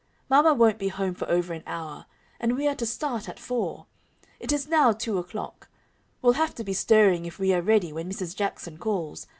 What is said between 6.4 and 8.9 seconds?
to be stirring if we are ready when Mrs. Jackson